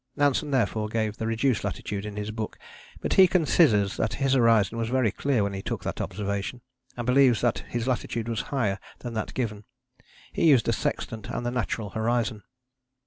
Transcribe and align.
Nansen 0.15 0.49
therefore 0.49 0.87
gave 0.89 1.17
the 1.17 1.27
reduced 1.27 1.63
latitude 1.63 2.07
in 2.07 2.15
his 2.15 2.31
book, 2.31 2.57
but 3.01 3.13
he 3.13 3.27
considers 3.27 3.97
that 3.97 4.15
his 4.15 4.33
horizon 4.33 4.75
was 4.79 4.89
very 4.89 5.11
clear 5.11 5.43
when 5.43 5.53
he 5.53 5.61
took 5.61 5.83
that 5.83 6.01
observation, 6.01 6.61
and 6.97 7.05
believes 7.05 7.41
that 7.41 7.59
his 7.69 7.85
latitude 7.85 8.27
was 8.27 8.41
higher 8.49 8.79
than 9.01 9.13
that 9.13 9.35
given. 9.35 9.63
He 10.33 10.49
used 10.49 10.67
a 10.67 10.73
sextant 10.73 11.29
and 11.29 11.45
the 11.45 11.51
natural 11.51 11.91
horizon. 11.91 12.41